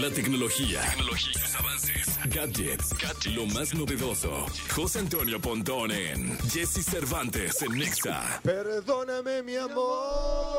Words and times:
La 0.00 0.10
tecnología, 0.10 0.80
tecnología 0.90 1.32
sus 1.32 1.54
avances, 1.56 2.18
gadgets, 2.26 2.94
lo 3.34 3.46
más 3.46 3.72
novedoso. 3.74 4.46
José 4.74 4.98
Antonio 5.00 5.40
Pontón 5.40 5.90
en 5.92 6.38
Jesse 6.50 6.84
Cervantes 6.84 7.62
en 7.62 7.72
Nexa. 7.78 8.40
Perdóname, 8.42 9.42
mi 9.42 9.56
amor, 9.56 10.58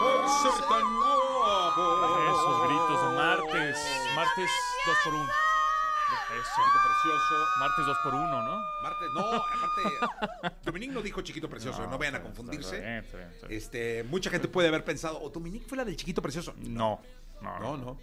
por 0.00 0.28
ser 0.28 0.68
tan 0.68 0.96
guapo. 0.96 2.26
Esos 2.30 2.68
gritos 2.68 3.02
de 3.10 3.16
martes. 3.16 3.78
Martes 4.14 4.50
2 4.86 4.96
por 5.04 5.14
1 5.14 5.24
Eso. 5.24 6.50
Chiquito 6.56 6.78
precioso. 6.86 7.46
Martes 7.58 7.86
2 7.86 7.96
por 8.04 8.14
1 8.14 8.42
¿no? 8.42 8.62
Martes, 8.82 9.08
no, 9.14 9.20
aparte, 9.34 10.56
Dominique 10.64 10.92
no 10.92 11.02
dijo 11.02 11.20
chiquito 11.22 11.48
precioso, 11.48 11.86
no, 11.86 11.98
vayan 11.98 12.14
a 12.14 12.18
Está 12.18 12.28
confundirse. 12.28 12.78
bien, 12.80 13.04
está 13.04 13.16
bien, 13.16 13.30
está 13.30 13.46
bien. 13.46 13.58
Este, 13.58 14.04
mucha 14.04 14.30
gente 14.30 14.48
puede 14.48 14.68
haber 14.68 14.84
pensado, 14.84 15.20
o 15.20 15.28
Dominique 15.30 15.66
fue 15.66 15.76
la 15.78 15.84
del 15.84 15.96
chiquito 15.96 16.22
precioso. 16.22 16.54
No, 16.58 17.00
no, 17.40 17.58
No, 17.58 17.76
no. 17.76 17.98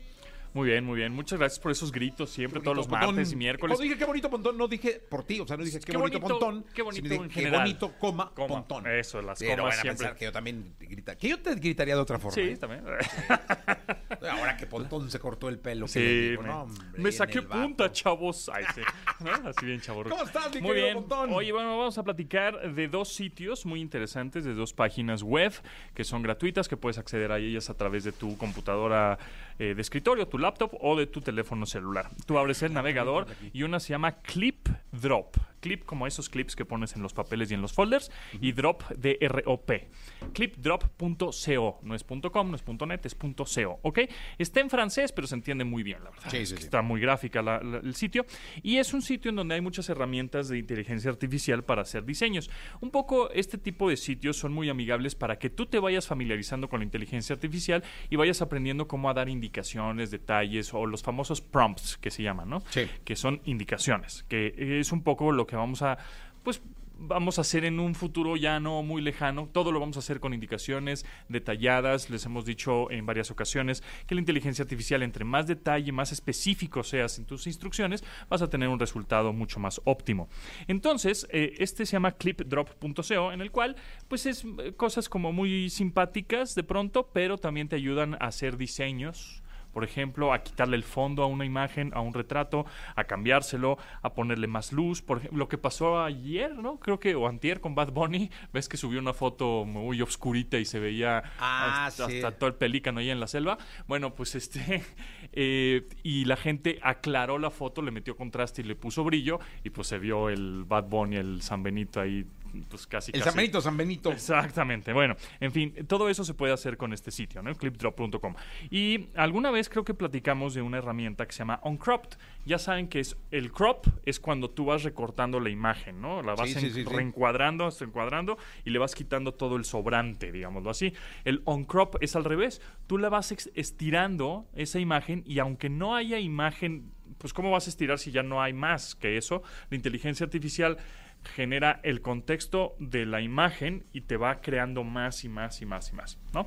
Muy 0.58 0.70
bien, 0.70 0.84
muy 0.86 0.96
bien. 0.96 1.14
Muchas 1.14 1.38
gracias 1.38 1.60
por 1.60 1.72
esos 1.72 1.92
gritos 1.92 2.32
siempre, 2.32 2.60
todos 2.60 2.76
los 2.76 2.90
martes 2.90 3.32
y 3.32 3.36
miércoles. 3.36 3.76
Cuando 3.78 3.84
dije 3.84 3.96
qué 3.96 4.06
bonito 4.06 4.28
pontón, 4.28 4.58
no 4.58 4.68
dije 4.68 5.00
por 5.08 5.24
ti, 5.24 5.40
o 5.40 5.46
sea, 5.46 5.56
no 5.56 5.64
dije 5.64 5.80
qué, 5.80 5.92
Qué 5.92 5.98
bonito, 5.98 6.20
pontón. 6.20 6.66
qué 6.74 6.82
bonito 6.82 7.14
en 7.14 7.28
qué 7.28 7.34
general. 7.36 7.60
bonito, 7.62 7.94
coma, 8.00 8.32
Coma. 8.34 8.48
pontón. 8.48 8.88
Eso, 8.88 9.22
las 9.22 9.38
Pero 9.38 9.58
comas 9.62 9.76
van 9.76 9.78
a 9.78 9.82
siempre. 9.84 9.98
pensar 10.06 10.18
que 10.18 10.26
yo 10.26 10.32
también 10.32 10.74
grita, 10.80 11.16
que 11.16 11.30
yo 11.30 11.40
te 11.40 11.54
gritaría 11.54 11.94
de 11.94 12.02
otra 12.02 12.18
forma. 12.18 12.34
Sí, 12.34 12.42
¿eh? 12.42 12.58
también. 12.58 12.84
Ahora 14.28 14.58
que 14.58 14.68
Pontón 14.68 15.10
se 15.10 15.20
cortó 15.20 15.50
el 15.50 15.60
pelo. 15.60 15.88
Sí, 15.88 16.00
digo, 16.00 16.42
me, 16.42 16.48
no, 16.48 16.64
hombre, 16.64 16.86
me 16.98 17.10
en 17.10 17.16
saqué 17.16 17.42
punta, 17.42 17.92
chavos. 17.92 18.50
Ay, 18.54 18.66
sí. 18.74 18.82
¿no? 19.24 19.32
Así 19.50 19.66
bien, 19.66 19.82
chavos. 19.82 20.08
¿Cómo 20.08 20.24
estás, 20.24 20.54
mi 20.56 20.62
Muy 20.62 20.76
bien. 20.76 20.94
Pontón? 20.96 21.34
Oye, 21.34 21.52
bueno, 21.52 21.78
vamos 21.78 21.98
a 21.98 22.04
platicar 22.04 22.74
de 22.74 22.88
dos 22.88 23.14
sitios 23.14 23.66
muy 23.66 23.82
interesantes, 23.82 24.44
de 24.44 24.54
dos 24.54 24.74
páginas 24.74 25.24
web 25.24 25.54
que 25.94 26.04
son 26.04 26.22
gratuitas, 26.22 26.68
que 26.68 26.78
puedes 26.78 26.98
acceder 26.98 27.32
a 27.32 27.40
ellas 27.40 27.70
a 27.70 27.74
través 27.76 28.04
de 28.04 28.12
tu 28.12 28.38
computadora 28.38 29.18
eh, 29.60 29.74
de 29.76 29.82
escritorio, 29.82 30.28
tu 30.28 30.38
laptop 30.38 30.76
o 30.80 30.98
de 30.98 31.08
tu 31.08 31.22
teléfono 31.22 31.66
celular. 31.66 32.10
Tú 32.26 32.38
abres 32.38 32.62
el 32.64 32.74
navegador 32.74 33.28
y 33.54 33.64
una 33.64 33.80
se 33.80 33.90
llama 33.90 34.18
Clip 34.22 34.68
Drop. 34.92 35.36
Clip 35.68 35.84
como 35.84 36.08
esos 36.08 36.30
clips 36.30 36.56
que 36.56 36.64
pones 36.64 36.96
en 36.96 37.02
los 37.02 37.14
papeles 37.14 37.52
y 37.52 37.54
en 37.54 37.62
los 37.62 37.74
folders 37.74 38.10
y 38.40 38.54
drop 38.54 38.84
de 38.92 39.18
R-O-P. 39.20 39.90
Clipdrop.co. 40.34 41.80
No 41.84 41.96
es 41.96 42.04
.com, 42.04 42.50
no 42.52 42.56
es 42.56 42.64
.net, 42.88 43.06
es 43.06 43.16
.co. 43.16 43.80
¿Ok? 43.82 44.00
Está 44.38 44.60
en 44.62 44.70
francés, 44.70 45.12
pero 45.12 45.28
se 45.28 45.36
entiende 45.36 45.64
muy 45.66 45.84
bien, 45.84 46.04
la 46.04 46.10
verdad. 46.12 46.30
Sí, 46.30 46.46
sí, 46.46 46.56
sí. 46.58 46.64
Está 46.64 46.82
muy 46.82 47.02
gráfica 47.02 47.42
la- 47.42 47.60
la- 47.62 47.80
el 47.80 47.96
sitio. 47.96 48.26
Y 48.64 48.78
es 48.78 48.94
un 48.94 49.02
sitio 49.02 49.30
en 49.30 49.36
donde 49.36 49.56
hay 49.56 49.62
muchas 49.62 49.90
herramientas 49.90 50.48
de 50.48 50.58
inteligencia 50.58 51.12
artificial 51.12 51.64
para 51.64 51.82
hacer 51.82 52.06
diseños. 52.06 52.50
Un 52.80 52.92
poco 52.92 53.30
este 53.32 53.58
tipo 53.58 53.90
de 53.90 53.98
sitios 53.98 54.38
son 54.38 54.54
muy 54.54 54.70
amigables 54.70 55.16
para 55.16 55.38
que 55.38 55.50
tú 55.50 55.66
te 55.66 55.80
vayas 55.80 56.08
familiarizando 56.08 56.70
con 56.70 56.80
la 56.80 56.86
inteligencia 56.86 57.34
artificial 57.34 57.84
y 58.10 58.16
vayas 58.16 58.42
aprendiendo 58.42 58.88
cómo 58.88 59.10
a 59.10 59.14
dar 59.14 59.28
indicaciones, 59.30 60.12
detalles 60.12 60.74
o 60.74 60.86
los 60.86 61.04
famosos 61.04 61.42
prompts 61.42 61.98
que 61.98 62.10
se 62.12 62.24
llaman, 62.24 62.50
¿no? 62.50 62.62
Sí. 62.70 62.88
Que 63.04 63.16
son 63.16 63.42
indicaciones, 63.46 64.24
que 64.30 64.80
es 64.80 64.92
un 64.92 65.04
poco 65.04 65.32
lo 65.32 65.46
que 65.46 65.56
vamos 65.58 65.82
a, 65.82 65.98
pues 66.44 66.62
vamos 67.00 67.38
a 67.38 67.42
hacer 67.42 67.66
en 67.66 67.80
un 67.80 67.96
futuro 67.96 68.36
ya 68.36 68.60
no 68.60 68.82
muy 68.84 69.02
lejano. 69.02 69.50
Todo 69.52 69.72
lo 69.72 69.80
vamos 69.80 69.98
a 69.98 70.00
hacer 70.00 70.20
con 70.20 70.34
indicaciones 70.34 71.06
detalladas. 71.30 72.10
Les 72.10 72.26
hemos 72.26 72.46
dicho 72.46 72.90
en 72.92 73.06
varias 73.06 73.32
ocasiones 73.32 73.84
que 74.06 74.16
la 74.16 74.22
inteligencia 74.22 74.64
artificial, 74.64 75.04
entre 75.04 75.26
más 75.26 75.48
detalle, 75.48 75.92
más 75.92 76.12
específico 76.12 76.84
seas 76.84 77.18
en 77.20 77.26
tus 77.26 77.48
instrucciones, 77.48 78.04
vas 78.30 78.42
a 78.42 78.50
tener 78.50 78.70
un 78.70 78.80
resultado 78.80 79.34
mucho 79.34 79.60
más 79.60 79.82
óptimo. 79.86 80.30
Entonces, 80.68 81.28
eh, 81.32 81.56
este 81.60 81.86
se 81.86 81.94
llama 81.94 82.12
clipdrop.co, 82.12 83.32
en 83.32 83.42
el 83.42 83.52
cual, 83.52 83.76
pues 84.08 84.26
es 84.26 84.46
eh, 84.60 84.74
cosas 84.76 85.10
como 85.10 85.32
muy 85.32 85.70
simpáticas 85.70 86.56
de 86.56 86.64
pronto, 86.64 87.10
pero 87.14 87.38
también 87.38 87.68
te 87.68 87.76
ayudan 87.76 88.16
a 88.16 88.28
hacer 88.28 88.58
diseños 88.58 89.44
por 89.78 89.84
ejemplo, 89.84 90.34
a 90.34 90.40
quitarle 90.42 90.76
el 90.76 90.82
fondo 90.82 91.22
a 91.22 91.28
una 91.28 91.46
imagen, 91.46 91.92
a 91.94 92.02
un 92.02 92.12
retrato, 92.12 92.66
a 92.96 93.04
cambiárselo, 93.04 93.78
a 94.02 94.16
ponerle 94.16 94.48
más 94.48 94.74
luz. 94.74 95.04
Por 95.04 95.20
ejemplo, 95.20 95.38
lo 95.38 95.48
que 95.48 95.60
pasó 95.60 96.04
ayer, 96.04 96.56
¿no? 96.56 96.80
Creo 96.80 97.00
que, 97.00 97.14
o 97.14 97.28
antier 97.28 97.62
con 97.62 97.76
Bad 97.76 97.92
Bunny, 97.92 98.32
ves 98.52 98.68
que 98.68 98.76
subió 98.76 99.00
una 99.00 99.14
foto 99.14 99.66
muy 99.66 100.02
oscurita 100.02 100.58
y 100.58 100.66
se 100.66 100.80
veía 100.80 101.22
Ah, 101.38 101.86
hasta, 101.86 102.08
sí. 102.08 102.16
hasta 102.16 102.32
todo 102.32 102.48
el 102.48 102.56
pelícano 102.56 103.02
ahí 103.02 103.12
en 103.12 103.20
la 103.20 103.28
selva. 103.28 103.60
Bueno, 103.88 104.16
pues 104.16 104.34
este, 104.34 104.84
eh, 105.34 105.88
y 106.02 106.26
la 106.26 106.38
gente 106.38 106.80
aclaró 106.82 107.38
la 107.38 107.52
foto, 107.52 107.84
le 107.84 107.92
metió 107.92 108.18
contraste 108.18 108.64
y 108.64 108.66
le 108.66 108.76
puso 108.76 109.04
brillo, 109.04 109.40
y 109.64 109.70
pues 109.70 109.86
se 109.86 110.00
vio 110.00 110.30
el 110.30 110.64
Bad 110.64 110.86
Bunny, 110.86 111.18
el 111.18 111.44
San 111.44 111.62
Benito 111.62 112.02
ahí, 112.02 112.26
pues 112.70 112.88
casi 112.88 113.12
El 113.14 113.20
casi. 113.20 113.30
San 113.30 113.38
Benito, 113.38 113.62
San 113.62 113.78
Benito. 113.78 114.12
Exactamente. 114.12 114.94
Bueno, 114.94 115.16
en 115.40 115.52
fin, 115.52 115.74
todo 115.88 116.10
eso 116.10 116.24
se 116.24 116.34
puede 116.34 116.54
hacer 116.54 116.78
con 116.78 116.94
este 116.94 117.12
sitio, 117.12 117.42
¿no? 117.44 117.54
Clipdrop.com. 117.56 118.36
Y 118.70 119.08
alguna 119.16 119.52
vez 119.52 119.70
creo 119.70 119.84
que 119.84 119.94
platicamos 119.94 120.54
de 120.54 120.62
una 120.62 120.78
herramienta 120.78 121.26
que 121.26 121.34
se 121.34 121.40
llama 121.40 121.60
Uncropped. 121.64 122.18
Ya 122.46 122.58
saben 122.58 122.88
que 122.88 123.00
es 123.02 123.18
el 123.32 123.52
crop 123.52 123.88
es 124.06 124.20
cuando 124.20 124.50
tú 124.50 124.66
vas 124.66 124.84
recortando 124.84 125.40
la 125.40 125.50
imagen, 125.50 126.00
¿no? 126.02 126.22
La 126.22 126.34
vas 126.36 126.50
Sí, 126.50 126.60
sí, 126.60 126.66
en- 126.68 126.74
sí, 126.74 126.84
sí. 126.86 126.90
reencuadrando, 126.90 127.70
encuadrando 127.82 128.38
y 128.64 128.70
le 128.70 128.80
vas 128.80 128.96
quitando 128.96 129.34
todo 129.34 129.58
el 129.58 129.66
sobrante, 129.66 130.32
digámoslo 130.32 130.70
así. 130.70 130.94
El 131.26 131.42
uncrop 131.46 131.96
es 132.02 132.16
al 132.16 132.24
revés. 132.24 132.62
Tú 132.88 132.98
la 132.98 133.10
vas 133.10 133.32
estirando 133.56 134.48
esa 134.56 134.80
imagen 134.80 135.24
y 135.26 135.40
aunque 135.40 135.70
no 135.70 135.96
haya 135.96 136.20
imagen, 136.20 136.92
pues 137.18 137.34
¿cómo 137.34 137.52
vas 137.52 137.68
a 137.68 137.70
estirar 137.70 138.00
si 138.00 138.12
ya 138.12 138.24
no 138.24 138.42
hay 138.42 138.54
más 138.54 138.96
que 138.96 139.18
eso? 139.18 139.44
La 139.70 139.76
inteligencia 139.76 140.24
artificial 140.26 140.78
genera 141.28 141.80
el 141.84 142.02
contexto 142.02 142.76
de 142.80 143.06
la 143.06 143.22
imagen 143.22 143.86
y 143.94 144.02
te 144.02 144.18
va 144.18 144.42
creando 144.42 144.84
más 144.84 145.24
y 145.24 145.30
más 145.30 145.62
y 145.62 145.66
más 145.66 145.92
y 145.92 145.96
más, 145.96 146.18
¿no? 146.34 146.46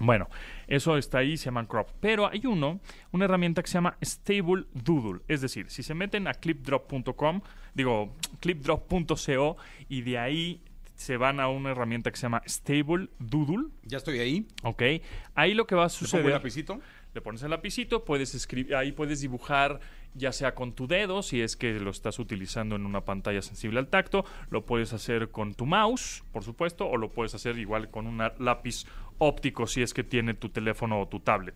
Bueno, 0.00 0.30
eso 0.66 0.96
está 0.96 1.18
ahí, 1.18 1.36
se 1.36 1.46
llama 1.46 1.68
crop. 1.68 1.90
Pero 2.00 2.26
hay 2.26 2.46
uno, 2.46 2.80
una 3.12 3.26
herramienta 3.26 3.62
que 3.62 3.68
se 3.68 3.74
llama 3.74 3.98
Stable 4.02 4.64
Doodle. 4.72 5.20
Es 5.28 5.42
decir, 5.42 5.68
si 5.68 5.82
se 5.82 5.92
meten 5.92 6.26
a 6.26 6.32
clipdrop.com, 6.32 7.42
digo, 7.74 8.16
clipdrop.co 8.40 9.56
y 9.90 10.00
de 10.00 10.18
ahí 10.18 10.62
se 10.94 11.18
van 11.18 11.38
a 11.38 11.48
una 11.48 11.70
herramienta 11.70 12.10
que 12.10 12.16
se 12.16 12.22
llama 12.22 12.42
Stable 12.46 13.08
Doodle, 13.18 13.68
Ya 13.82 13.98
estoy 13.98 14.20
ahí. 14.20 14.46
¿ok? 14.62 14.82
Ahí 15.34 15.52
lo 15.52 15.66
que 15.66 15.74
va 15.74 15.84
a 15.84 15.88
¿Te 15.88 15.94
pongo 15.94 16.06
suceder... 16.06 16.26
el 16.26 16.32
lapicito? 16.32 16.80
Le 17.12 17.20
pones 17.20 17.42
el 17.42 17.50
lapicito, 17.50 18.04
puedes 18.04 18.34
escribir, 18.34 18.76
ahí 18.76 18.92
puedes 18.92 19.20
dibujar 19.20 19.80
ya 20.14 20.32
sea 20.32 20.54
con 20.54 20.72
tu 20.72 20.86
dedo, 20.86 21.22
si 21.22 21.40
es 21.40 21.56
que 21.56 21.78
lo 21.80 21.90
estás 21.90 22.18
utilizando 22.18 22.76
en 22.76 22.86
una 22.86 23.04
pantalla 23.04 23.42
sensible 23.42 23.78
al 23.78 23.88
tacto, 23.88 24.24
lo 24.50 24.64
puedes 24.66 24.92
hacer 24.92 25.30
con 25.30 25.54
tu 25.54 25.66
mouse, 25.66 26.24
por 26.32 26.42
supuesto, 26.42 26.88
o 26.88 26.96
lo 26.96 27.10
puedes 27.10 27.34
hacer 27.34 27.58
igual 27.58 27.90
con 27.90 28.06
un 28.06 28.22
lápiz 28.38 28.86
óptico 29.20 29.66
si 29.66 29.82
es 29.82 29.94
que 29.94 30.02
tiene 30.02 30.34
tu 30.34 30.48
teléfono 30.48 31.00
o 31.00 31.06
tu 31.06 31.20
tablet. 31.20 31.54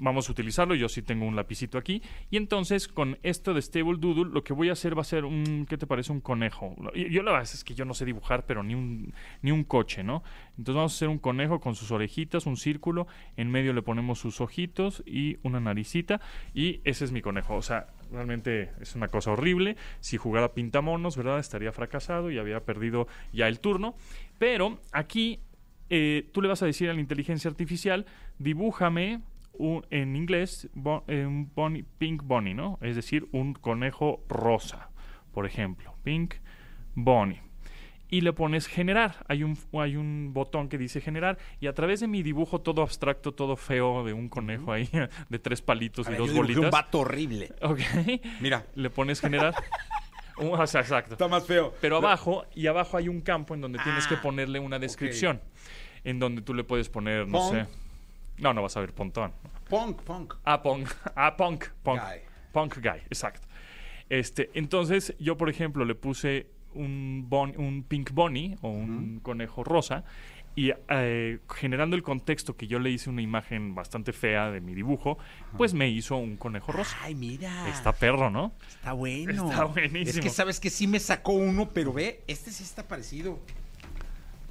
Vamos 0.00 0.28
a 0.28 0.32
utilizarlo, 0.32 0.74
yo 0.74 0.88
sí 0.88 1.02
tengo 1.02 1.26
un 1.26 1.36
lapicito 1.36 1.76
aquí, 1.76 2.02
y 2.30 2.38
entonces 2.38 2.88
con 2.88 3.18
esto 3.22 3.52
de 3.52 3.60
Stable 3.60 3.98
Doodle 3.98 4.32
lo 4.32 4.42
que 4.42 4.54
voy 4.54 4.70
a 4.70 4.72
hacer 4.72 4.96
va 4.96 5.02
a 5.02 5.04
ser 5.04 5.24
un, 5.24 5.66
¿qué 5.68 5.76
te 5.76 5.86
parece? 5.86 6.12
Un 6.12 6.20
conejo. 6.20 6.74
Yo 6.94 7.22
la 7.22 7.32
verdad 7.32 7.48
es 7.52 7.62
que 7.62 7.74
yo 7.74 7.84
no 7.84 7.92
sé 7.92 8.06
dibujar, 8.06 8.46
pero 8.46 8.62
ni 8.62 8.74
un, 8.74 9.12
ni 9.42 9.52
un 9.52 9.64
coche, 9.64 10.02
¿no? 10.02 10.22
Entonces 10.56 10.74
vamos 10.74 10.92
a 10.92 10.96
hacer 10.96 11.08
un 11.08 11.18
conejo 11.18 11.60
con 11.60 11.74
sus 11.74 11.90
orejitas, 11.90 12.46
un 12.46 12.56
círculo, 12.56 13.06
en 13.36 13.50
medio 13.50 13.74
le 13.74 13.82
ponemos 13.82 14.18
sus 14.18 14.40
ojitos 14.40 15.02
y 15.06 15.36
una 15.42 15.60
naricita, 15.60 16.20
y 16.54 16.80
ese 16.84 17.04
es 17.04 17.12
mi 17.12 17.20
conejo. 17.20 17.54
O 17.54 17.62
sea, 17.62 17.88
realmente 18.10 18.72
es 18.80 18.94
una 18.94 19.08
cosa 19.08 19.32
horrible. 19.32 19.76
Si 20.00 20.16
jugara 20.16 20.52
pintamonos, 20.54 21.16
¿verdad? 21.16 21.38
Estaría 21.38 21.72
fracasado 21.72 22.30
y 22.30 22.38
había 22.38 22.64
perdido 22.64 23.06
ya 23.32 23.48
el 23.48 23.60
turno. 23.60 23.94
Pero 24.38 24.78
aquí 24.92 25.40
eh, 25.94 26.28
tú 26.32 26.40
le 26.40 26.48
vas 26.48 26.62
a 26.62 26.66
decir 26.66 26.88
a 26.88 26.94
la 26.94 27.00
inteligencia 27.00 27.50
artificial, 27.50 28.06
dibújame 28.38 29.20
un- 29.52 29.84
en 29.90 30.16
inglés 30.16 30.68
eh, 31.06 31.26
un 31.26 31.50
bunny- 31.54 31.84
pink 31.98 32.22
bunny, 32.24 32.54
¿no? 32.54 32.78
Es 32.80 32.96
decir, 32.96 33.28
un 33.32 33.52
conejo 33.52 34.24
rosa, 34.28 34.88
por 35.32 35.44
ejemplo, 35.44 35.94
pink 36.02 36.34
bunny. 36.94 37.38
Y 38.08 38.20
le 38.20 38.32
pones 38.34 38.66
generar. 38.66 39.24
Hay 39.28 39.42
un, 39.42 39.56
hay 39.72 39.96
un 39.96 40.32
botón 40.34 40.68
que 40.68 40.76
dice 40.76 41.00
generar. 41.00 41.38
Y 41.60 41.66
a 41.66 41.72
través 41.72 42.00
de 42.00 42.08
mi 42.08 42.22
dibujo 42.22 42.60
todo 42.60 42.82
abstracto, 42.82 43.32
todo 43.32 43.56
feo 43.56 44.04
de 44.04 44.12
un 44.12 44.28
conejo 44.28 44.70
ahí, 44.72 44.86
de 45.30 45.38
tres 45.38 45.62
palitos 45.62 46.06
A 46.06 46.10
y 46.10 46.12
ver, 46.12 46.18
dos 46.18 46.28
yo 46.30 46.36
bolitas. 46.36 46.64
un 46.64 46.70
vato 46.70 47.00
horrible. 47.00 47.52
Ok. 47.62 47.80
Mira, 48.40 48.66
Le 48.74 48.90
pones 48.90 49.20
generar. 49.20 49.54
O 50.36 50.66
sea, 50.66 50.80
exacto. 50.80 51.14
está 51.14 51.28
más 51.28 51.44
feo. 51.46 51.74
Pero 51.80 51.96
abajo, 51.98 52.44
y 52.54 52.66
abajo 52.66 52.96
hay 52.96 53.08
un 53.08 53.20
campo 53.20 53.54
en 53.54 53.60
donde 53.60 53.78
tienes 53.80 54.06
que 54.06 54.14
Ah, 54.14 54.22
ponerle 54.22 54.58
una 54.60 54.78
descripción. 54.78 55.40
En 56.04 56.18
donde 56.18 56.42
tú 56.42 56.54
le 56.54 56.64
puedes 56.64 56.88
poner, 56.88 57.26
no 57.28 57.38
Punk. 57.38 57.52
sé. 57.54 57.66
No, 58.38 58.52
no 58.54 58.62
vas 58.62 58.76
a 58.76 58.80
ver 58.80 58.92
pontón. 58.92 59.32
Punk, 59.68 60.02
punk. 60.02 60.34
Ah, 60.44 60.60
punk. 60.62 60.88
Ah, 61.14 61.36
punk. 61.36 61.66
Punk. 61.82 62.00
Guy. 62.00 62.18
Punk 62.52 62.76
guy, 62.78 63.00
exacto. 63.08 63.46
Este, 64.08 64.50
entonces, 64.54 65.14
yo, 65.18 65.36
por 65.36 65.48
ejemplo, 65.48 65.84
le 65.84 65.94
puse 65.94 66.46
un, 66.74 67.26
bon- 67.28 67.54
un 67.56 67.82
pink 67.84 68.10
bunny 68.12 68.56
o 68.62 68.68
un 68.68 69.20
conejo 69.20 69.62
rosa. 69.64 70.04
Y 70.54 70.70
eh, 70.90 71.38
generando 71.54 71.96
el 71.96 72.02
contexto 72.02 72.56
que 72.56 72.66
yo 72.66 72.78
le 72.78 72.90
hice 72.90 73.08
una 73.08 73.22
imagen 73.22 73.74
bastante 73.74 74.12
fea 74.12 74.50
de 74.50 74.60
mi 74.60 74.74
dibujo, 74.74 75.16
pues 75.56 75.72
me 75.72 75.88
hizo 75.88 76.16
un 76.16 76.36
conejo 76.36 76.72
rosa. 76.72 76.94
Ay, 77.02 77.14
mira. 77.14 77.68
Está 77.70 77.92
perro, 77.92 78.28
¿no? 78.30 78.52
Está 78.68 78.92
bueno. 78.92 79.50
Está 79.50 79.64
buenísimo. 79.64 80.18
Es 80.18 80.20
que 80.20 80.28
sabes 80.30 80.60
que 80.60 80.68
sí 80.68 80.86
me 80.86 81.00
sacó 81.00 81.32
uno, 81.32 81.70
pero 81.70 81.92
ve, 81.94 82.22
este 82.26 82.50
sí 82.50 82.64
está 82.64 82.86
parecido. 82.86 83.40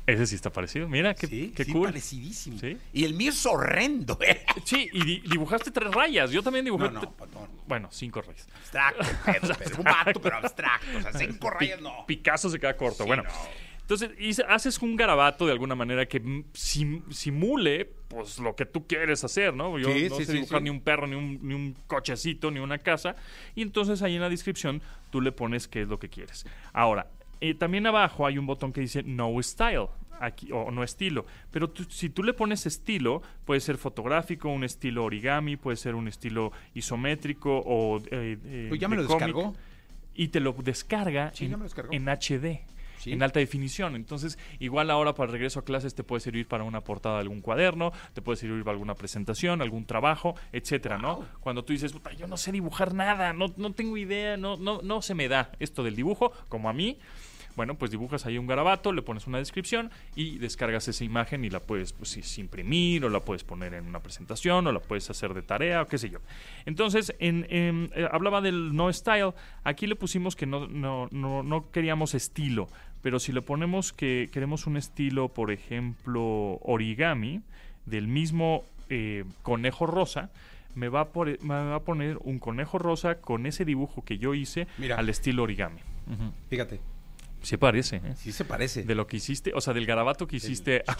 Ese 0.08 0.26
sí 0.26 0.34
está 0.36 0.52
parecido. 0.52 0.90
Mira, 0.90 1.14
qué, 1.14 1.28
Sí, 1.28 1.54
qué 1.56 1.64
sí, 1.64 1.72
cool. 1.72 1.84
parecidísimo. 1.90 2.58
Sí. 2.58 2.76
Y 2.92 3.06
el 3.06 3.14
mío 3.14 3.30
es 3.30 3.46
horrendo, 3.46 4.18
¿eh? 4.22 4.44
Sí, 4.66 4.90
y 4.92 5.06
di- 5.06 5.20
dibujaste 5.30 5.70
tres 5.70 5.94
rayas. 5.94 6.32
Yo 6.32 6.42
también 6.42 6.66
dibujé. 6.66 6.86
No, 6.86 6.92
no, 6.94 7.02
tre- 7.04 7.12
patón. 7.14 7.48
Bueno, 7.68 7.88
cinco 7.92 8.22
rayas. 8.24 8.48
Abstracto, 8.56 9.06
pero, 9.26 9.56
pero 9.60 9.78
un 9.78 9.84
vato, 9.84 10.20
pero 10.22 10.38
abstracto. 10.38 10.98
O 10.98 11.02
sea, 11.04 11.14
cinco 11.14 11.52
rayas 11.52 11.80
no. 11.80 12.06
Picasso 12.08 12.50
se 12.50 12.60
queda 12.60 12.76
corto. 12.76 13.04
Sí, 13.04 13.08
bueno, 13.08 13.24
no. 13.24 13.30
Entonces 13.92 14.46
haces 14.48 14.82
un 14.82 14.96
garabato 14.96 15.46
de 15.46 15.52
alguna 15.52 15.76
manera 15.76 16.06
que 16.06 16.22
sim- 16.54 17.04
simule 17.12 17.90
pues 18.08 18.40
lo 18.40 18.56
que 18.56 18.66
tú 18.66 18.86
quieres 18.88 19.24
hacer, 19.24 19.54
¿no? 19.54 19.78
Yo 19.80 19.90
Sí, 19.94 20.08
no 20.10 20.16
sí, 20.18 20.26
sé 20.26 20.34
dibujar 20.34 20.60
sí. 20.60 20.64
ni 20.66 20.70
un 20.70 20.82
perro, 20.82 21.08
ni 21.08 21.16
un, 21.16 21.40
ni 21.42 21.54
un 21.54 21.76
cochecito, 21.88 22.52
ni 22.52 22.60
una 22.60 22.78
casa. 22.78 23.16
Y 23.56 23.62
entonces 23.62 24.02
ahí 24.02 24.16
en 24.16 24.22
la 24.22 24.30
descripción 24.30 24.82
tú 25.12 25.22
le 25.22 25.32
pones 25.32 25.68
qué 25.68 25.82
es 25.84 25.88
lo 25.88 25.98
que 26.00 26.10
quieres. 26.10 26.46
Ahora, 26.74 27.08
eh, 27.40 27.54
también 27.54 27.88
abajo 27.88 28.26
hay 28.26 28.38
un 28.38 28.46
botón 28.46 28.74
que 28.74 28.82
dice 28.82 29.04
No 29.04 29.42
Style. 29.42 29.88
Aquí, 30.24 30.50
o 30.52 30.70
no 30.70 30.84
estilo. 30.84 31.26
Pero 31.50 31.68
tú- 31.72 31.86
si 31.90 32.10
tú 32.12 32.22
le 32.22 32.34
pones 32.34 32.68
estilo, 32.68 33.24
puede 33.44 33.60
ser 33.60 33.78
fotográfico, 33.80 34.50
un 34.50 34.64
estilo 34.64 35.04
origami, 35.04 35.58
puede 35.58 35.78
ser 35.78 35.96
un 35.96 36.08
estilo 36.08 36.52
isométrico 36.76 37.58
o 37.66 37.98
eh, 38.12 38.38
eh, 38.46 38.66
Pues 38.70 38.80
ya 38.80 38.88
me 38.88 38.98
de 38.98 39.02
lo 39.04 39.08
descargó. 39.10 39.56
y 40.14 40.28
te 40.28 40.40
lo 40.42 40.54
descarga, 40.54 41.32
Sí, 41.34 41.46
en, 41.46 41.52
me 41.52 41.58
lo 41.58 41.64
descargó. 41.64 41.92
en 41.92 42.08
HD, 42.08 42.62
Sí. 43.02 43.12
en 43.12 43.24
alta 43.24 43.40
definición. 43.40 43.96
Entonces, 43.96 44.38
igual 44.60 44.92
ahora 44.92 45.16
para 45.16 45.26
el 45.28 45.32
regreso 45.34 45.60
a 45.60 45.66
clases 45.66 45.96
te 45.96 46.04
puede 46.04 46.20
servir 46.20 46.48
para 46.48 46.64
una 46.64 46.82
portada 46.82 47.16
de 47.16 47.22
algún 47.22 47.42
cuaderno, 47.42 47.92
te 48.14 48.22
puede 48.22 48.38
servir 48.38 48.64
para 48.64 48.74
alguna 48.74 48.94
presentación, 48.94 49.62
algún 49.62 49.86
trabajo, 49.86 50.36
etcétera, 50.52 50.98
¿no? 51.00 51.26
Cuando 51.40 51.64
tú 51.66 51.74
dices, 51.74 51.92
"Puta, 51.94 52.14
yo 52.14 52.28
no 52.28 52.38
sé 52.38 52.52
dibujar 52.52 52.94
nada, 52.94 53.34
no, 53.34 53.48
no 53.58 53.74
tengo 53.74 53.98
idea, 53.98 54.38
no, 54.38 54.56
no, 54.58 54.82
no 54.84 55.02
se 55.02 55.16
me 55.16 55.28
da 55.28 55.52
esto 55.60 55.84
del 55.84 55.96
dibujo, 55.96 56.32
como 56.48 56.70
a 56.70 56.74
mí. 56.74 57.00
Bueno, 57.56 57.76
pues 57.78 57.92
dibujas 57.92 58.26
ahí 58.26 58.38
un 58.38 58.48
garabato, 58.48 58.94
le 58.94 59.02
pones 59.02 59.28
una 59.28 59.38
descripción 59.38 59.92
y 60.16 60.38
descargas 60.38 60.88
esa 60.88 61.04
imagen 61.04 61.44
y 61.44 61.50
la 61.50 61.60
puedes 61.60 61.92
pues, 61.92 62.38
imprimir 62.38 63.04
o 63.04 63.10
la 63.10 63.20
puedes 63.20 63.44
poner 63.44 63.74
en 63.74 63.88
una 63.88 64.00
presentación 64.00 64.66
o 64.68 64.72
la 64.72 64.80
puedes 64.80 65.10
hacer 65.10 65.34
de 65.34 65.42
tarea 65.42 65.82
o 65.82 65.88
qué 65.88 65.98
sé 65.98 66.10
yo. 66.10 66.20
Entonces, 66.66 67.14
en, 67.20 67.46
en, 67.50 67.92
eh, 67.94 68.08
hablaba 68.10 68.40
del 68.40 68.74
no 68.74 68.92
style. 68.94 69.34
Aquí 69.66 69.86
le 69.86 69.98
pusimos 69.98 70.38
que 70.38 70.46
no, 70.46 70.68
no, 70.68 71.10
no, 71.12 71.44
no 71.44 71.72
queríamos 71.72 72.14
estilo, 72.16 72.70
pero 73.02 73.20
si 73.20 73.32
le 73.32 73.42
ponemos 73.42 73.94
que 73.94 74.30
queremos 74.32 74.68
un 74.68 74.78
estilo, 74.78 75.30
por 75.30 75.52
ejemplo, 75.52 76.60
origami, 76.62 77.42
del 77.86 78.08
mismo 78.08 78.64
eh, 78.90 79.24
conejo 79.42 79.86
rosa, 79.88 80.30
me 80.76 80.88
va, 80.88 81.02
a 81.02 81.12
pore- 81.12 81.40
me 81.42 81.54
va 81.56 81.76
a 81.76 81.80
poner 81.82 82.18
un 82.24 82.40
conejo 82.40 82.78
rosa 82.78 83.16
con 83.22 83.46
ese 83.46 83.66
dibujo 83.66 84.04
que 84.06 84.18
yo 84.18 84.34
hice 84.34 84.68
Mira. 84.78 84.96
al 84.98 85.10
estilo 85.10 85.44
origami. 85.44 85.82
Fíjate, 86.50 86.80
Sí 87.42 87.58
parece, 87.58 87.96
¿eh? 87.98 88.14
sí 88.16 88.32
se 88.32 88.46
parece. 88.46 88.84
De 88.84 88.94
lo 88.94 89.08
que 89.08 89.18
hiciste, 89.18 89.52
o 89.56 89.62
sea, 89.62 89.74
del 89.74 89.88
garabato 89.88 90.28
que 90.28 90.36
hiciste. 90.36 90.84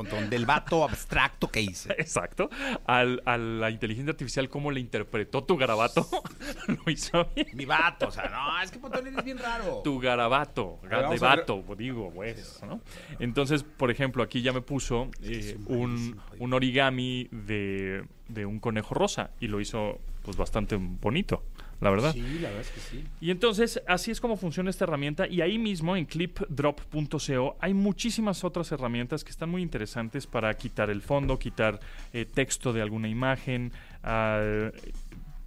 Pontón. 0.00 0.30
Del 0.30 0.46
vato 0.46 0.84
abstracto 0.84 1.50
que 1.50 1.60
hice. 1.60 1.92
Exacto. 1.98 2.48
Al, 2.86 3.22
a 3.24 3.36
la 3.36 3.70
inteligencia 3.70 4.12
artificial, 4.12 4.48
cómo 4.48 4.70
le 4.70 4.80
interpretó 4.80 5.44
tu 5.44 5.56
garabato. 5.56 6.06
lo 6.66 6.90
hizo 6.90 7.28
bien. 7.34 7.48
Mi 7.54 7.64
vato, 7.64 8.08
o 8.08 8.10
sea, 8.10 8.28
no, 8.28 8.62
es 8.62 8.70
que 8.70 8.78
Pontón 8.78 9.06
eres 9.06 9.24
bien 9.24 9.38
raro. 9.38 9.82
Tu 9.84 9.98
garabato, 9.98 10.80
de 10.82 11.18
vato, 11.18 11.64
digo, 11.76 12.10
pues, 12.14 12.60
¿no? 12.66 12.80
Entonces, 13.18 13.62
por 13.62 13.90
ejemplo, 13.90 14.22
aquí 14.22 14.42
ya 14.42 14.52
me 14.52 14.60
puso 14.60 15.10
eh, 15.22 15.58
un, 15.66 16.20
un 16.38 16.52
origami 16.52 17.28
de, 17.30 18.04
de 18.28 18.46
un 18.46 18.60
conejo 18.60 18.94
rosa 18.94 19.30
y 19.40 19.48
lo 19.48 19.60
hizo 19.60 20.00
pues 20.22 20.36
bastante 20.36 20.76
bonito, 20.76 21.42
la 21.80 21.90
verdad. 21.90 22.12
Sí, 22.12 22.38
la 22.40 22.48
verdad 22.48 22.60
es 22.60 22.70
que 22.70 22.80
sí. 22.80 23.04
Y 23.20 23.30
entonces, 23.30 23.82
así 23.86 24.10
es 24.10 24.20
como 24.20 24.36
funciona 24.36 24.70
esta 24.70 24.84
herramienta. 24.84 25.26
Y 25.26 25.40
ahí 25.40 25.58
mismo, 25.58 25.96
en 25.96 26.04
clipdrop.co, 26.04 27.56
hay 27.60 27.74
muchísimas 27.74 28.44
otras 28.44 28.70
herramientas 28.72 29.24
que 29.24 29.30
están 29.30 29.50
muy 29.50 29.62
interesantes 29.62 30.26
para 30.26 30.52
quitar 30.54 30.90
el 30.90 31.02
fondo, 31.02 31.38
quitar 31.38 31.80
eh, 32.12 32.26
texto 32.26 32.72
de 32.72 32.82
alguna 32.82 33.08
imagen. 33.08 33.72
ah, 34.02 34.70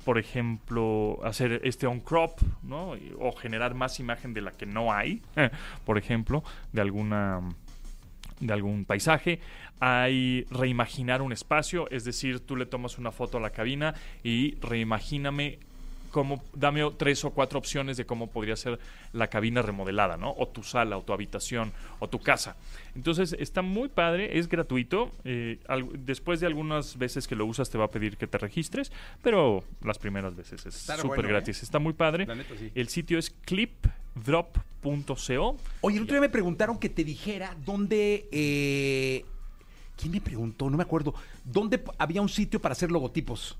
por 0.04 0.20
ejemplo, 0.20 1.20
hacer 1.24 1.62
este 1.64 1.88
on 1.88 2.02
crop, 2.02 2.42
¿no? 2.62 2.94
O 3.20 3.32
generar 3.32 3.74
más 3.74 4.00
imagen 4.00 4.34
de 4.34 4.42
la 4.42 4.52
que 4.52 4.66
no 4.66 4.92
hay, 4.92 5.22
por 5.86 5.98
ejemplo, 5.98 6.44
de 6.72 6.82
alguna 6.82 7.42
de 8.40 8.54
algún 8.54 8.86
paisaje. 8.86 9.40
Hay 9.80 10.46
reimaginar 10.50 11.22
un 11.22 11.32
espacio, 11.32 11.90
es 11.90 12.04
decir, 12.04 12.42
tú 12.42 12.56
le 12.56 12.66
tomas 12.66 12.98
una 12.98 13.12
foto 13.12 13.38
a 13.38 13.42
la 13.42 13.52
cabina 13.52 13.94
y 14.24 14.56
reimagíname 14.56 15.60
cómo, 16.14 16.42
dame 16.54 16.90
tres 16.98 17.26
o 17.26 17.32
cuatro 17.32 17.60
opciones 17.60 17.98
de 17.98 18.06
cómo 18.06 18.28
podría 18.28 18.56
ser 18.56 18.80
la 19.12 19.28
cabina 19.28 19.62
remodelada, 19.62 20.16
¿no? 20.16 20.34
O 20.38 20.48
tu 20.48 20.64
sala, 20.64 20.98
o 20.98 21.02
tu 21.02 21.12
habitación, 21.12 21.74
o 22.00 22.08
tu 22.08 22.20
casa. 22.20 22.56
Entonces, 22.96 23.36
está 23.38 23.62
muy 23.62 23.90
padre, 23.90 24.38
es 24.40 24.48
gratuito. 24.48 25.12
eh, 25.26 25.60
al- 25.68 25.90
después 26.06 26.40
de 26.40 26.48
algunas 26.48 26.98
veces 26.98 27.28
que 27.28 27.36
lo 27.36 27.46
usas 27.46 27.70
te 27.70 27.78
va 27.78 27.86
a 27.86 27.92
pedir 27.92 28.16
que 28.16 28.28
te 28.28 28.38
registres, 28.38 28.92
pero 29.22 29.64
las 29.84 29.98
primeras 29.98 30.34
veces 30.36 30.66
es 30.66 30.74
súper 30.76 31.06
bueno, 31.06 31.24
¿eh? 31.24 31.28
gratis. 31.34 31.64
Está 31.64 31.80
muy 31.80 31.94
padre. 31.94 32.26
La 32.26 32.36
neta, 32.36 32.54
sí. 32.58 32.72
El 32.76 32.88
sitio 32.88 33.20
es 33.20 33.30
clipdrop.co. 33.46 35.58
Oye, 35.82 35.98
el 35.98 36.04
otro 36.04 36.14
día 36.16 36.22
me 36.22 36.30
preguntaron 36.30 36.78
que 36.78 36.90
te 36.90 37.04
dijera 37.04 37.56
dónde. 37.66 38.28
eh, 38.32 39.26
¿Quién 39.98 40.12
me 40.12 40.22
preguntó? 40.22 40.70
No 40.70 40.78
me 40.78 40.84
acuerdo. 40.84 41.14
¿Dónde 41.44 41.82
había 41.98 42.22
un 42.22 42.30
sitio 42.30 42.62
para 42.62 42.74
hacer 42.74 42.92
logotipos? 42.92 43.58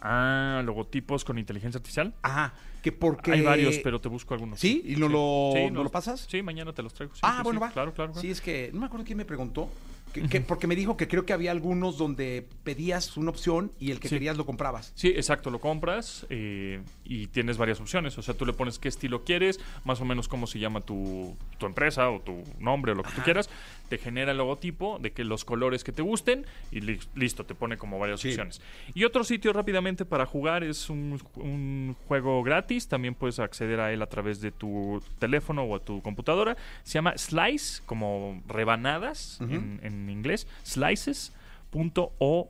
Ah, 0.00 0.62
logotipos 0.64 1.24
con 1.24 1.38
inteligencia 1.38 1.78
artificial. 1.78 2.14
Ajá, 2.22 2.52
que 2.82 2.92
porque. 2.92 3.32
Hay 3.32 3.40
varios, 3.42 3.78
pero 3.78 4.00
te 4.00 4.08
busco 4.08 4.34
algunos. 4.34 4.60
¿Sí? 4.60 4.82
¿Y 4.84 4.96
no 4.96 5.08
lo- 5.08 5.52
Sí, 5.54 5.70
no 5.70 5.82
lo 5.82 5.90
pasas? 5.90 6.26
Sí, 6.30 6.42
mañana 6.42 6.72
te 6.72 6.82
los 6.82 6.92
traigo. 6.94 7.14
sí, 7.14 7.20
ah, 7.24 7.40
bueno, 7.42 7.60
va. 7.60 7.70
Claro, 7.70 7.92
claro. 7.94 8.12
claro. 8.12 8.22
Sí, 8.22 8.30
es 8.30 8.40
que 8.40 8.70
no 8.72 8.80
me 8.80 8.86
acuerdo 8.86 9.04
quién 9.04 9.18
me 9.18 9.24
preguntó. 9.24 9.68
Que, 10.12 10.22
que- 10.28 10.40
porque 10.40 10.66
me 10.66 10.76
dijo 10.76 10.96
que 10.96 11.08
creo 11.08 11.26
que 11.26 11.32
había 11.34 11.50
algunos 11.50 11.98
donde 11.98 12.46
pedías 12.64 13.16
una 13.18 13.28
opción 13.30 13.70
y 13.78 13.90
el 13.90 14.00
que 14.00 14.08
Sí. 14.08 14.14
querías 14.14 14.36
lo 14.38 14.46
comprabas. 14.46 14.92
Sí, 14.94 15.08
exacto, 15.08 15.50
lo 15.50 15.60
compras 15.60 16.26
eh, 16.30 16.80
y 17.04 17.26
tienes 17.26 17.58
varias 17.58 17.80
opciones. 17.80 18.16
O 18.16 18.22
sea, 18.22 18.34
tú 18.34 18.46
le 18.46 18.54
pones 18.54 18.78
qué 18.78 18.88
estilo 18.88 19.24
quieres, 19.24 19.60
más 19.84 20.00
o 20.00 20.04
menos 20.06 20.26
cómo 20.28 20.46
se 20.46 20.58
llama 20.58 20.80
tu, 20.80 21.36
tu 21.58 21.66
empresa 21.66 22.08
o 22.10 22.20
tu 22.20 22.42
nombre 22.58 22.92
o 22.92 22.94
lo 22.94 23.02
que 23.02 23.10
tú 23.12 23.20
quieras. 23.22 23.50
Te 23.90 23.98
genera 23.98 24.32
el 24.32 24.38
logotipo 24.38 24.98
de 24.98 25.12
que 25.12 25.22
los 25.22 25.44
colores 25.44 25.84
que 25.84 25.92
te 25.92 26.02
gusten 26.02 26.46
y 26.72 26.80
li- 26.80 26.98
listo, 27.14 27.44
te 27.44 27.54
pone 27.54 27.76
como 27.76 27.98
varias 27.98 28.20
Sí. 28.20 28.28
opciones. 28.28 28.62
Y 28.94 29.04
otro 29.04 29.22
sitio 29.22 29.52
rápidamente 29.52 30.04
para 30.06 30.24
jugar 30.24 30.64
es 30.64 30.88
un, 30.88 31.20
un 31.36 31.94
juego 32.08 32.42
gratis. 32.42 32.88
También 32.88 33.14
puedes 33.14 33.38
acceder 33.38 33.80
a 33.80 33.92
él 33.92 34.00
a 34.02 34.06
través 34.08 34.40
de 34.40 34.50
tu 34.50 35.02
teléfono 35.18 35.62
o 35.64 35.76
a 35.76 35.80
tu 35.80 36.00
computadora. 36.00 36.56
Se 36.84 36.94
llama 36.94 37.18
Slice, 37.18 37.82
como 37.84 38.42
rebanadas 38.48 39.38
en, 39.40 39.78
en 39.82 40.05
inglés. 40.10 40.46
Slices.ov 40.64 42.48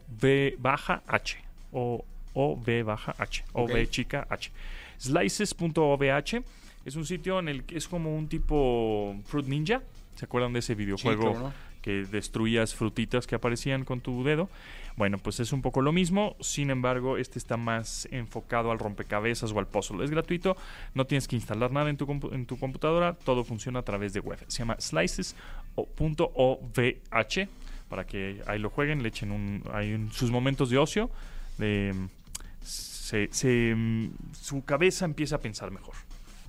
baja 0.59 1.03
h. 1.07 1.39
O 1.73 2.05
OV 2.37 2.85
baja 2.85 3.15
H. 3.19 3.45
Chica 3.91 4.27
H. 4.29 4.53
Slices.ovh 4.99 6.03
es 6.85 6.95
un 6.95 7.05
sitio 7.05 7.41
en 7.41 7.49
el 7.49 7.65
que 7.65 7.77
es 7.77 7.89
como 7.89 8.17
un 8.17 8.29
tipo 8.29 9.17
Fruit 9.25 9.47
Ninja. 9.47 9.83
¿Se 10.15 10.25
acuerdan 10.25 10.53
de 10.53 10.61
ese 10.61 10.77
videojuego 10.77 11.35
no. 11.35 11.53
que 11.83 12.05
destruías 12.05 12.75
frutitas 12.75 13.27
que 13.27 13.35
aparecían 13.35 13.85
con 13.85 14.01
tu 14.01 14.23
dedo? 14.23 14.49
Bueno, 14.97 15.19
pues 15.19 15.41
es 15.41 15.53
un 15.53 15.63
poco 15.63 15.83
lo 15.83 15.93
mismo. 15.93 16.37
Sin 16.41 16.71
embargo, 16.71 17.19
este 17.19 17.39
está 17.41 17.57
más 17.57 18.07
enfocado 18.13 18.71
al 18.71 18.79
rompecabezas 18.79 19.51
o 19.51 19.59
al 19.59 19.67
puzzle. 19.67 20.05
Es 20.05 20.11
gratuito, 20.11 20.57
no 20.95 21.07
tienes 21.07 21.27
que 21.27 21.37
instalar 21.37 21.73
nada 21.73 21.91
en 21.91 21.97
tu, 21.97 22.07
en 22.33 22.47
tu 22.47 22.57
computadora. 22.59 23.15
Todo 23.15 23.43
funciona 23.45 23.81
a 23.81 23.83
través 23.83 24.13
de 24.13 24.21
web. 24.21 24.39
Se 24.47 24.61
llama 24.61 24.77
slices.ovh 25.77 27.49
para 27.89 28.05
que 28.05 28.43
ahí 28.47 28.59
lo 28.59 28.69
jueguen, 28.71 29.03
le 29.03 29.09
echen 29.11 29.31
un, 29.31 29.63
hay 29.73 29.93
un- 29.93 30.11
sus 30.13 30.31
momentos 30.31 30.71
de 30.71 30.79
ocio. 30.79 31.11
de, 31.59 31.95
se, 32.63 33.29
se, 33.31 33.73
mm, 33.75 34.11
su 34.33 34.65
cabeza 34.65 35.05
empieza 35.05 35.37
a 35.37 35.41
pensar 35.41 35.71
mejor. 35.71 35.95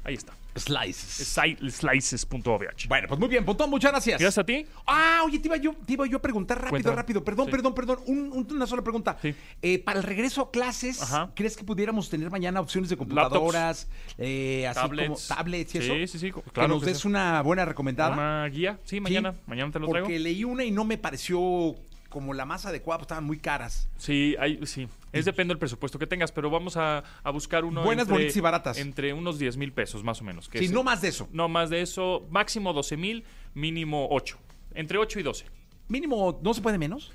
Ahí 0.08 0.14
está. 0.16 0.34
Slices. 0.56 1.38
Sli- 1.38 1.70
Slices.ovh. 1.70 2.64
Bueno, 2.88 3.08
pues 3.10 3.20
muy 3.20 3.30
bien, 3.30 3.46
Pontón, 3.46 3.70
muchas 3.70 3.92
gracias. 3.92 4.20
Gracias 4.20 4.38
a 4.42 4.46
ti. 4.46 4.66
Ah, 4.88 5.22
oye, 5.26 5.38
te 5.38 5.48
iba 5.50 5.58
yo, 5.58 5.74
te 5.86 5.94
iba 5.94 6.08
yo 6.08 6.18
a 6.18 6.22
preguntar 6.22 6.58
rápido, 6.58 6.72
Cuéntame. 6.72 6.96
rápido. 6.96 7.24
Perdón, 7.24 7.46
Sí. 7.46 7.52
perdón, 7.52 7.74
perdón. 7.76 8.00
Un- 8.08 8.32
un- 8.32 8.48
una 8.52 8.66
sola 8.66 8.82
pregunta. 8.82 9.18
Sí. 9.22 9.36
Eh, 9.62 9.80
para 9.80 10.00
el 10.00 10.04
regreso 10.04 10.42
a 10.42 10.50
clases, 10.52 11.02
Ajá. 11.04 11.32
¿crees 11.36 11.56
que 11.58 11.64
pudiéramos 11.64 12.10
tener 12.10 12.32
mañana 12.32 12.60
opciones 12.62 12.90
de 12.90 12.98
computadoras, 12.98 13.88
eh, 14.18 14.66
así 14.68 14.80
Tablets. 14.80 15.08
como 15.28 15.36
tablets 15.38 15.76
y 15.76 15.82
Sí, 15.82 15.92
eso? 15.92 16.12
sí, 16.14 16.20
sí, 16.20 16.32
que 16.32 16.42
claro 16.54 16.70
nos 16.70 16.80
que 16.84 16.90
des 16.90 17.00
sí. 17.00 17.08
una 17.08 17.42
buena 17.44 17.66
recomendada. 17.66 18.14
Una 18.14 18.48
guía. 18.48 18.80
Sí, 18.86 19.00
mañana. 19.00 19.36
Mañana 19.46 19.72
te 19.72 19.80
lo 19.80 19.86
Porque 19.88 20.04
traigo. 20.06 20.24
leí 20.24 20.44
una 20.44 20.64
y 20.64 20.72
no 20.72 20.86
me 20.86 20.98
pareció 20.98 21.76
como 22.18 22.34
la 22.34 22.46
más 22.46 22.66
adecuada, 22.66 22.98
pues 22.98 23.04
estaban 23.06 23.26
muy 23.26 23.38
caras. 23.38 23.88
Sí, 23.98 24.36
hay, 24.40 24.66
sí. 24.66 24.88
Es 25.14 25.26
depende 25.26 25.52
del 25.52 25.60
presupuesto 25.60 26.00
que 26.00 26.08
tengas, 26.08 26.32
pero 26.32 26.50
vamos 26.50 26.76
a, 26.76 27.04
a 27.24 27.30
buscar 27.30 27.64
uno. 27.64 27.84
Buenas, 27.84 28.04
entre- 28.06 28.14
bonitas 28.16 28.36
y 28.36 28.40
baratas. 28.42 28.78
Entre 28.80 29.14
unos 29.14 29.38
10 29.38 29.56
mil 29.58 29.72
pesos, 29.72 30.04
más 30.04 30.20
o 30.22 30.24
menos. 30.24 30.50
que 30.50 30.58
Sí, 30.58 30.66
es- 30.66 30.72
no 30.72 30.84
más 30.84 31.02
de 31.02 31.10
eso. 31.10 31.30
No 31.32 31.48
más 31.48 31.70
de 31.70 31.82
eso. 31.82 32.26
Máximo 32.32 32.74
12 32.74 32.98
mil, 32.98 33.24
mínimo 33.54 34.08
8. 34.10 34.36
Entre 34.74 34.98
8 34.98 35.20
y 35.20 35.24
12. 35.24 35.46
Mínimo, 35.90 36.40
¿no 36.42 36.54
se 36.56 36.62
puede 36.62 36.80
menos? 36.80 37.12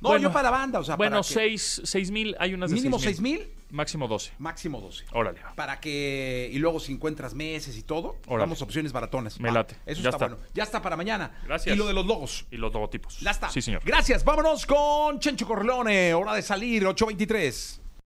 No, 0.00 0.08
Bueno, 0.10 0.22
yo 0.28 0.32
para 0.32 0.44
la 0.44 0.50
banda, 0.50 0.78
o 0.78 0.84
sea, 0.84 0.96
bueno, 0.96 1.20
para 1.22 1.28
que- 1.44 1.58
6 1.58 2.10
mil. 2.10 2.34
Hay 2.38 2.54
unas 2.54 2.70
de 2.70 2.76
Mínimo 2.76 2.98
6 2.98 3.04
seis 3.16 3.20
mil. 3.20 3.46
Máximo 3.70 4.08
12. 4.08 4.32
Máximo 4.38 4.80
12. 4.80 5.04
Órale. 5.12 5.40
Para 5.54 5.78
que. 5.78 6.50
Y 6.52 6.58
luego 6.58 6.80
si 6.80 6.92
encuentras 6.92 7.34
meses 7.34 7.76
y 7.76 7.82
todo, 7.82 8.16
Órale. 8.26 8.40
damos 8.40 8.62
opciones 8.62 8.92
baratonas. 8.92 9.38
Me 9.38 9.52
late. 9.52 9.76
Eso 9.86 10.02
Ya 10.02 10.08
está, 10.08 10.24
está. 10.24 10.34
bueno. 10.34 10.42
Ya 10.54 10.62
está 10.64 10.82
para 10.82 10.96
mañana. 10.96 11.38
Gracias. 11.44 11.76
Y 11.76 11.78
lo 11.78 11.86
de 11.86 11.92
los 11.92 12.04
logos. 12.06 12.46
Y 12.50 12.56
los 12.56 12.72
logotipos. 12.72 13.20
Ya 13.20 13.30
está. 13.30 13.48
Sí, 13.50 13.62
señor. 13.62 13.82
Gracias. 13.84 14.24
Vámonos 14.24 14.66
con 14.66 15.20
Chencho 15.20 15.46
Corleone. 15.46 16.14
Hora 16.14 16.34
de 16.34 16.42
salir, 16.42 16.82
8.23. 16.84 17.79